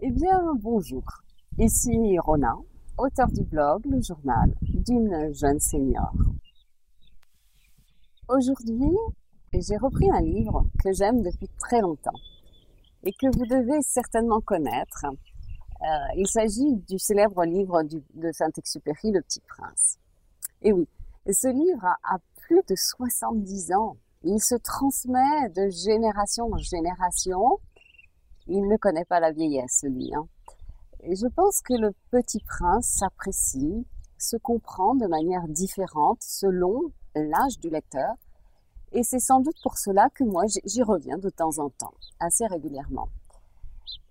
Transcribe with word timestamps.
Eh 0.00 0.12
bien, 0.12 0.54
bonjour. 0.54 1.02
Ici 1.58 2.16
Rona, 2.20 2.54
auteur 2.98 3.26
du 3.32 3.42
blog 3.42 3.84
Le 3.84 4.00
Journal 4.00 4.54
d'une 4.62 5.34
jeune 5.34 5.58
senior. 5.58 6.12
Aujourd'hui, 8.28 8.96
j'ai 9.52 9.76
repris 9.76 10.08
un 10.12 10.20
livre 10.20 10.64
que 10.84 10.92
j'aime 10.92 11.22
depuis 11.22 11.48
très 11.58 11.80
longtemps 11.80 12.20
et 13.02 13.10
que 13.10 13.26
vous 13.36 13.44
devez 13.46 13.82
certainement 13.82 14.40
connaître. 14.40 15.04
Euh, 15.04 15.86
il 16.16 16.28
s'agit 16.28 16.76
du 16.88 17.00
célèbre 17.00 17.44
livre 17.44 17.82
de 17.82 18.30
Saint-Exupéry, 18.30 19.10
Le 19.10 19.20
Petit 19.22 19.42
Prince. 19.48 19.98
Et 20.62 20.72
oui, 20.72 20.86
ce 21.26 21.48
livre 21.48 21.86
a, 22.04 22.18
plus 22.42 22.62
de 22.68 22.76
70 22.76 23.72
ans. 23.72 23.96
Il 24.22 24.40
se 24.40 24.54
transmet 24.54 25.48
de 25.56 25.68
génération 25.70 26.44
en 26.52 26.58
génération 26.58 27.58
il 28.48 28.66
ne 28.66 28.76
connaît 28.76 29.04
pas 29.04 29.20
la 29.20 29.32
vieillesse, 29.32 29.84
lui. 29.84 30.12
Hein. 30.14 30.26
Je 31.04 31.26
pense 31.28 31.60
que 31.62 31.74
le 31.74 31.92
petit 32.10 32.40
prince 32.40 32.86
s'apprécie, 32.86 33.86
se 34.18 34.36
comprend 34.36 34.94
de 34.94 35.06
manière 35.06 35.46
différente 35.48 36.18
selon 36.22 36.80
l'âge 37.14 37.58
du 37.60 37.70
lecteur. 37.70 38.14
Et 38.92 39.02
c'est 39.02 39.20
sans 39.20 39.40
doute 39.40 39.56
pour 39.62 39.76
cela 39.76 40.08
que 40.14 40.24
moi, 40.24 40.44
j'y 40.64 40.82
reviens 40.82 41.18
de 41.18 41.30
temps 41.30 41.58
en 41.58 41.68
temps, 41.70 41.94
assez 42.20 42.46
régulièrement. 42.46 43.08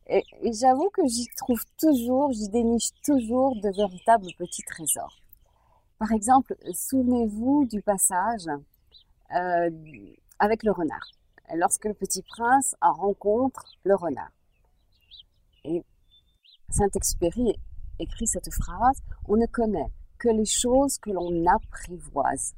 Et, 0.07 0.23
et 0.41 0.53
j'avoue 0.53 0.89
que 0.91 1.05
j'y 1.07 1.27
trouve 1.35 1.61
toujours, 1.77 2.31
j'y 2.31 2.47
déniche 2.47 2.91
toujours 3.03 3.59
de 3.61 3.69
véritables 3.75 4.27
petits 4.37 4.63
trésors. 4.63 5.17
Par 5.99 6.11
exemple, 6.11 6.55
souvenez-vous 6.73 7.65
du 7.65 7.81
passage 7.81 8.47
euh, 9.35 9.69
avec 10.39 10.63
le 10.63 10.71
renard 10.71 11.11
lorsque 11.55 11.85
le 11.85 11.93
petit 11.93 12.23
prince 12.23 12.75
rencontre 12.81 13.65
le 13.83 13.95
renard. 13.95 14.31
Et 15.63 15.83
Saint-Exupéry 16.69 17.55
écrit 17.99 18.27
cette 18.27 18.53
phrase, 18.53 19.01
on 19.25 19.37
ne 19.37 19.45
connaît 19.45 19.91
que 20.19 20.29
les 20.29 20.45
choses 20.45 20.97
que 20.97 21.11
l'on 21.11 21.45
apprivoise. 21.45 22.53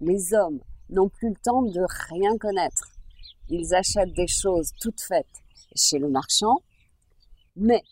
Les 0.00 0.34
hommes 0.34 0.60
n'ont 0.90 1.08
plus 1.08 1.30
le 1.30 1.36
temps 1.36 1.62
de 1.62 1.84
rien 2.10 2.36
connaître. 2.38 2.92
Ils 3.48 3.74
achètent 3.74 4.14
des 4.14 4.26
choses 4.26 4.72
toutes 4.80 5.00
faites 5.00 5.42
chez 5.74 5.98
le 5.98 6.08
marchand, 6.08 6.62
mais 7.54 7.82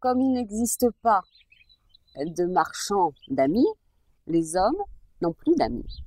comme 0.00 0.20
il 0.20 0.32
n'existe 0.32 0.86
pas 1.02 1.22
de 2.16 2.44
marchands 2.44 3.12
d'amis, 3.28 3.66
les 4.26 4.56
hommes 4.56 4.82
n'ont 5.20 5.32
plus 5.32 5.54
d'amis. 5.54 6.02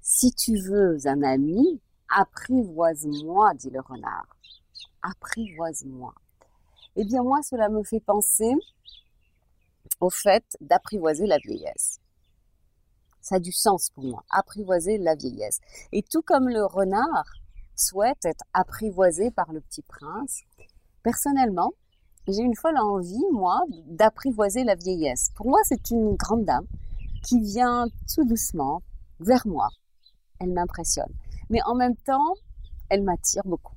Si 0.00 0.32
tu 0.32 0.58
veux 0.58 0.98
un 1.06 1.22
ami, 1.22 1.80
Apprivoise-moi, 2.16 3.54
dit 3.54 3.70
le 3.70 3.80
renard. 3.80 4.36
Apprivoise-moi. 5.02 6.14
Eh 6.94 7.04
bien, 7.04 7.24
moi, 7.24 7.42
cela 7.42 7.68
me 7.68 7.82
fait 7.82 7.98
penser 7.98 8.52
au 9.98 10.10
fait 10.10 10.44
d'apprivoiser 10.60 11.26
la 11.26 11.38
vieillesse. 11.38 11.98
Ça 13.20 13.36
a 13.36 13.38
du 13.40 13.50
sens 13.50 13.90
pour 13.90 14.04
moi, 14.04 14.22
apprivoiser 14.30 14.96
la 14.96 15.16
vieillesse. 15.16 15.60
Et 15.90 16.04
tout 16.04 16.22
comme 16.22 16.48
le 16.48 16.64
renard 16.64 17.34
souhaite 17.74 18.24
être 18.24 18.44
apprivoisé 18.52 19.32
par 19.32 19.52
le 19.52 19.60
petit 19.60 19.82
prince, 19.82 20.42
personnellement, 21.02 21.72
j'ai 22.28 22.42
une 22.42 22.54
folle 22.54 22.78
envie, 22.78 23.24
moi, 23.32 23.60
d'apprivoiser 23.86 24.62
la 24.62 24.76
vieillesse. 24.76 25.32
Pour 25.34 25.48
moi, 25.48 25.58
c'est 25.64 25.90
une 25.90 26.14
grande 26.14 26.44
dame 26.44 26.66
qui 27.24 27.40
vient 27.40 27.88
tout 28.14 28.24
doucement 28.24 28.82
vers 29.18 29.44
moi. 29.48 29.68
Elle 30.38 30.52
m'impressionne 30.52 31.12
mais 31.50 31.60
en 31.66 31.74
même 31.74 31.96
temps, 31.96 32.34
elle 32.88 33.02
m'attire 33.02 33.42
beaucoup. 33.44 33.74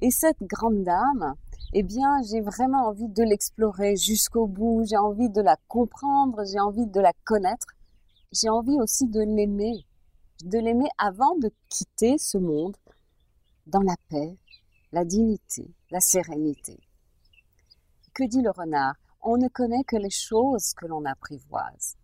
Et 0.00 0.10
cette 0.10 0.42
grande 0.42 0.82
dame, 0.82 1.34
eh 1.72 1.82
bien, 1.82 2.22
j'ai 2.22 2.40
vraiment 2.40 2.88
envie 2.88 3.08
de 3.08 3.22
l'explorer 3.22 3.96
jusqu'au 3.96 4.46
bout, 4.46 4.84
j'ai 4.88 4.96
envie 4.96 5.28
de 5.28 5.40
la 5.40 5.56
comprendre, 5.68 6.42
j'ai 6.50 6.58
envie 6.58 6.86
de 6.86 7.00
la 7.00 7.12
connaître, 7.24 7.66
j'ai 8.32 8.48
envie 8.48 8.80
aussi 8.80 9.06
de 9.06 9.20
l'aimer, 9.20 9.86
de 10.44 10.58
l'aimer 10.58 10.88
avant 10.98 11.36
de 11.36 11.50
quitter 11.68 12.16
ce 12.18 12.38
monde 12.38 12.76
dans 13.66 13.82
la 13.82 13.94
paix, 14.08 14.36
la 14.92 15.04
dignité, 15.04 15.70
la 15.90 16.00
sérénité. 16.00 16.78
Que 18.14 18.24
dit 18.24 18.42
le 18.42 18.50
renard? 18.50 18.94
On 19.22 19.36
ne 19.36 19.48
connaît 19.48 19.84
que 19.84 19.96
les 19.96 20.10
choses 20.10 20.72
que 20.74 20.86
l'on 20.86 21.04
apprivoise. 21.04 21.96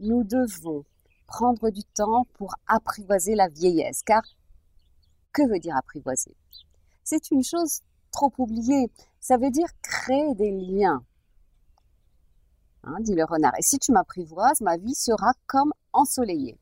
Nous 0.00 0.22
devons 0.22 0.84
prendre 1.26 1.70
du 1.70 1.84
temps 1.84 2.26
pour 2.34 2.54
apprivoiser 2.66 3.34
la 3.34 3.48
vieillesse. 3.48 4.02
Car 4.02 4.22
que 5.32 5.48
veut 5.48 5.58
dire 5.58 5.76
apprivoiser? 5.76 6.34
C'est 7.04 7.30
une 7.30 7.44
chose 7.44 7.80
trop 8.10 8.32
oubliée. 8.38 8.90
Ça 9.20 9.36
veut 9.36 9.50
dire 9.50 9.68
créer 9.82 10.34
des 10.34 10.50
liens. 10.50 11.04
Hein, 12.84 12.96
dit 13.00 13.14
le 13.14 13.24
renard. 13.24 13.52
Et 13.58 13.62
si 13.62 13.78
tu 13.78 13.92
m'apprivoises, 13.92 14.60
ma 14.60 14.76
vie 14.76 14.94
sera 14.94 15.32
comme 15.46 15.72
ensoleillée. 15.92 16.58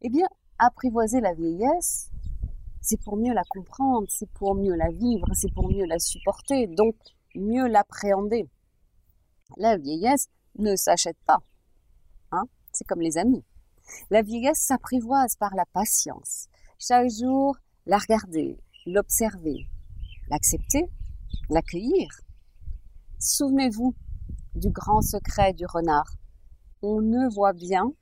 Eh 0.00 0.08
bien, 0.08 0.26
apprivoiser 0.58 1.20
la 1.20 1.34
vieillesse, 1.34 2.10
c'est 2.80 3.00
pour 3.02 3.16
mieux 3.16 3.34
la 3.34 3.44
comprendre, 3.48 4.06
c'est 4.08 4.30
pour 4.30 4.54
mieux 4.54 4.74
la 4.74 4.90
vivre, 4.90 5.26
c'est 5.34 5.52
pour 5.52 5.68
mieux 5.68 5.84
la 5.84 5.98
supporter, 5.98 6.66
donc 6.66 6.96
mieux 7.34 7.66
l'appréhender. 7.66 8.48
La 9.56 9.76
vieillesse 9.76 10.28
ne 10.58 10.74
s'achète 10.76 11.18
pas. 11.26 11.38
Hein 12.32 12.44
c'est 12.72 12.86
comme 12.86 13.00
les 13.00 13.18
amis. 13.18 13.44
La 14.10 14.22
vieillesse 14.22 14.60
s'apprivoise 14.60 15.36
par 15.36 15.54
la 15.54 15.66
patience. 15.66 16.48
Chaque 16.78 17.10
jour, 17.10 17.56
la 17.86 17.98
regarder, 17.98 18.58
l'observer, 18.86 19.68
l'accepter, 20.28 20.88
l'accueillir. 21.50 22.08
Souvenez-vous 23.18 23.94
du 24.54 24.70
grand 24.70 25.02
secret 25.02 25.52
du 25.52 25.66
renard. 25.66 26.10
On 26.82 27.00
ne 27.00 27.28
voit 27.32 27.52
bien 27.52 27.92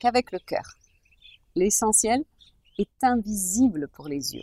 qu'avec 0.00 0.32
le 0.32 0.38
cœur. 0.38 0.76
L'essentiel 1.54 2.24
est 2.78 3.04
invisible 3.04 3.88
pour 3.88 4.08
les 4.08 4.34
yeux. 4.34 4.42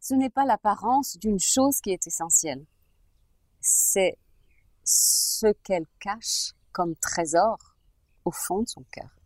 Ce 0.00 0.14
n'est 0.14 0.30
pas 0.30 0.44
l'apparence 0.44 1.18
d'une 1.18 1.40
chose 1.40 1.80
qui 1.80 1.90
est 1.90 2.06
essentielle. 2.06 2.64
C'est 3.60 4.16
ce 4.84 5.52
qu'elle 5.64 5.86
cache 6.00 6.52
comme 6.72 6.94
trésor 6.96 7.58
au 8.24 8.30
fond 8.30 8.62
de 8.62 8.68
son 8.68 8.84
cœur 8.92 9.17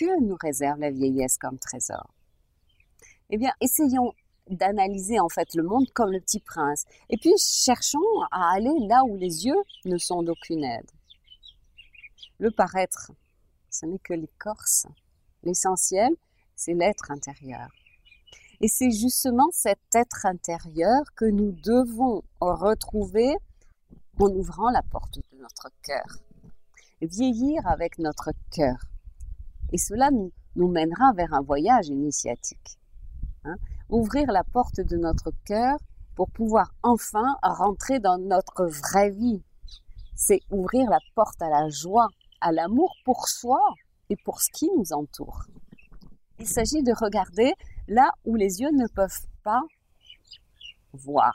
que 0.00 0.20
nous 0.22 0.36
réserve 0.40 0.80
la 0.80 0.90
vieillesse 0.90 1.36
comme 1.36 1.58
trésor? 1.58 2.08
Eh 3.28 3.36
bien, 3.36 3.52
essayons 3.60 4.14
d'analyser 4.48 5.20
en 5.20 5.28
fait 5.28 5.54
le 5.54 5.62
monde 5.62 5.90
comme 5.92 6.10
le 6.10 6.20
petit 6.20 6.40
prince. 6.40 6.86
Et 7.10 7.18
puis 7.18 7.32
cherchons 7.36 7.98
à 8.30 8.54
aller 8.54 8.72
là 8.88 9.02
où 9.04 9.18
les 9.18 9.44
yeux 9.44 9.62
ne 9.84 9.98
sont 9.98 10.22
d'aucune 10.22 10.64
aide. 10.64 10.90
Le 12.38 12.50
paraître, 12.50 13.12
ce 13.68 13.84
n'est 13.84 13.98
que 13.98 14.14
l'écorce. 14.14 14.86
L'essentiel, 15.42 16.16
c'est 16.56 16.72
l'être 16.72 17.10
intérieur. 17.10 17.68
Et 18.62 18.68
c'est 18.68 18.90
justement 18.90 19.50
cet 19.52 19.80
être 19.94 20.24
intérieur 20.24 21.02
que 21.14 21.26
nous 21.26 21.52
devons 21.52 22.22
retrouver 22.40 23.36
en 24.18 24.28
ouvrant 24.28 24.70
la 24.70 24.82
porte 24.82 25.18
de 25.18 25.38
notre 25.38 25.70
cœur. 25.82 26.16
Vieillir 27.02 27.66
avec 27.66 27.98
notre 27.98 28.30
cœur. 28.50 28.89
Et 29.72 29.78
cela 29.78 30.10
nous, 30.10 30.32
mènera 30.56 31.12
vers 31.12 31.32
un 31.32 31.42
voyage 31.42 31.88
initiatique. 31.88 32.78
Hein. 33.44 33.56
Ouvrir 33.88 34.30
la 34.30 34.44
porte 34.44 34.80
de 34.80 34.96
notre 34.96 35.32
cœur 35.44 35.78
pour 36.14 36.30
pouvoir 36.30 36.72
enfin 36.82 37.36
rentrer 37.42 38.00
dans 38.00 38.18
notre 38.18 38.66
vraie 38.66 39.10
vie. 39.10 39.42
C'est 40.14 40.40
ouvrir 40.50 40.90
la 40.90 40.98
porte 41.14 41.40
à 41.40 41.48
la 41.48 41.68
joie, 41.68 42.08
à 42.40 42.52
l'amour 42.52 42.94
pour 43.04 43.28
soi 43.28 43.60
et 44.10 44.16
pour 44.24 44.40
ce 44.40 44.50
qui 44.50 44.68
nous 44.76 44.92
entoure. 44.92 45.44
Il 46.38 46.46
s'agit 46.46 46.82
de 46.82 46.92
regarder 46.92 47.54
là 47.88 48.10
où 48.24 48.34
les 48.34 48.60
yeux 48.60 48.70
ne 48.72 48.86
peuvent 48.88 49.26
pas 49.42 49.62
voir. 50.92 51.32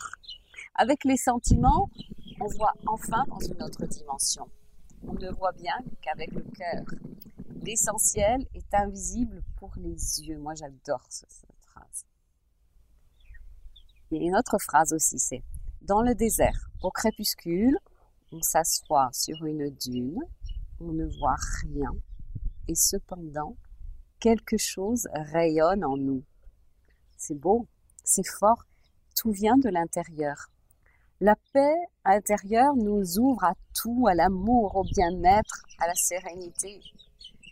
Avec 0.75 1.03
les 1.03 1.17
sentiments, 1.17 1.89
on 2.41 2.47
voit 2.47 2.73
enfin 2.87 3.23
dans 3.27 3.39
une 3.39 3.63
autre 3.63 3.85
dimension. 3.85 4.47
On 5.07 5.13
ne 5.13 5.31
voit 5.31 5.53
bien 5.53 5.77
qu'avec 6.01 6.31
le 6.31 6.41
cœur. 6.41 6.85
L'essentiel 7.65 8.45
est 8.53 8.73
invisible 8.75 9.43
pour 9.57 9.71
les 9.77 10.21
yeux. 10.21 10.37
Moi, 10.37 10.53
j'adore 10.53 11.03
cette 11.09 11.47
phrase. 11.61 12.05
Et 14.11 14.17
une 14.17 14.35
autre 14.35 14.57
phrase 14.59 14.93
aussi, 14.93 15.17
c'est 15.17 15.43
dans 15.81 16.03
le 16.03 16.13
désert, 16.13 16.69
au 16.83 16.91
crépuscule, 16.91 17.77
on 18.31 18.41
s'assoit 18.41 19.09
sur 19.13 19.45
une 19.45 19.69
dune, 19.71 20.19
on 20.79 20.91
ne 20.91 21.05
voit 21.17 21.37
rien, 21.63 21.91
et 22.67 22.75
cependant, 22.75 23.55
quelque 24.19 24.57
chose 24.57 25.07
rayonne 25.13 25.83
en 25.83 25.97
nous. 25.97 26.23
C'est 27.17 27.39
beau, 27.39 27.67
c'est 28.03 28.27
fort, 28.27 28.65
tout 29.15 29.31
vient 29.31 29.57
de 29.57 29.69
l'intérieur. 29.69 30.49
La 31.19 31.35
paix 31.53 31.75
intérieure 32.03 32.75
nous 32.75 33.17
ouvre 33.19 33.43
à 33.43 33.53
tout, 33.73 34.05
à 34.07 34.13
l'amour, 34.13 34.75
au 34.75 34.83
bien-être, 34.83 35.63
à 35.79 35.87
la 35.87 35.95
sérénité. 35.95 36.81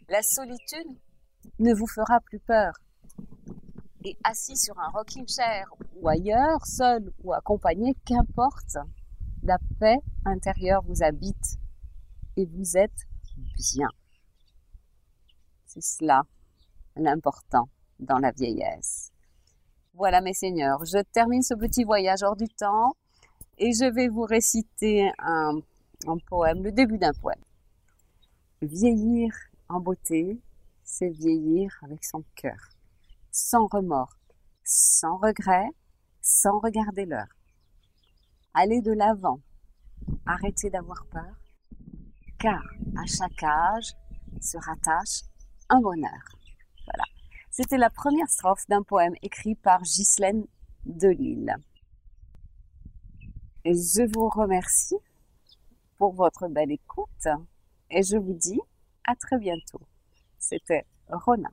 La 0.09 0.21
solitude 0.21 0.97
ne 1.59 1.73
vous 1.73 1.87
fera 1.87 2.19
plus 2.21 2.39
peur. 2.39 2.73
et 4.05 4.17
assis 4.25 4.57
sur 4.57 4.77
un 4.79 4.89
rocking 4.89 5.25
chair 5.25 5.65
ou 5.95 6.09
ailleurs, 6.09 6.65
seul 6.65 7.13
ou 7.23 7.31
accompagné, 7.31 7.95
qu'importe, 8.05 8.77
la 9.43 9.57
paix 9.79 9.99
intérieure 10.25 10.83
vous 10.83 11.03
habite 11.03 11.57
et 12.35 12.45
vous 12.45 12.75
êtes 12.75 13.07
bien. 13.55 13.87
C'est 15.65 15.81
cela 15.81 16.23
l'important 16.97 17.69
dans 17.99 18.17
la 18.19 18.31
vieillesse. 18.31 19.11
Voilà 19.93 20.19
mes 20.19 20.33
seigneurs, 20.33 20.83
je 20.83 21.01
termine 21.13 21.41
ce 21.41 21.53
petit 21.53 21.85
voyage 21.85 22.23
hors 22.23 22.35
du 22.35 22.49
temps 22.49 22.97
et 23.57 23.71
je 23.71 23.85
vais 23.85 24.09
vous 24.09 24.23
réciter 24.23 25.09
un, 25.19 25.59
un 26.07 26.17
poème, 26.27 26.61
le 26.61 26.73
début 26.73 26.97
d'un 26.97 27.13
poème. 27.13 27.41
Vieillir 28.61 29.31
en 29.73 29.79
beauté, 29.79 30.39
c'est 30.83 31.09
vieillir 31.09 31.75
avec 31.81 32.03
son 32.03 32.23
cœur, 32.35 32.69
sans 33.31 33.65
remords, 33.67 34.15
sans 34.63 35.17
regret, 35.17 35.67
sans 36.21 36.59
regarder 36.59 37.05
l'heure. 37.05 37.33
Aller 38.53 38.81
de 38.81 38.91
l'avant, 38.91 39.39
arrêter 40.25 40.69
d'avoir 40.69 41.05
peur, 41.07 41.35
car 42.37 42.61
à 42.97 43.05
chaque 43.07 43.43
âge 43.43 43.93
se 44.41 44.57
rattache 44.57 45.23
un 45.69 45.79
bonheur. 45.79 46.23
Voilà. 46.85 47.05
C'était 47.49 47.77
la 47.77 47.89
première 47.89 48.29
strophe 48.29 48.67
d'un 48.67 48.83
poème 48.83 49.15
écrit 49.23 49.55
par 49.55 49.81
Ghislaine 49.81 50.45
Delille. 50.85 51.55
Et 53.65 53.73
je 53.73 54.03
vous 54.13 54.29
remercie 54.29 54.97
pour 55.97 56.13
votre 56.13 56.47
belle 56.47 56.71
écoute 56.71 57.27
et 57.89 58.03
je 58.03 58.17
vous 58.17 58.33
dis 58.33 58.59
à 59.05 59.15
très 59.15 59.37
bientôt. 59.37 59.81
C'était 60.39 60.85
Rona. 61.09 61.49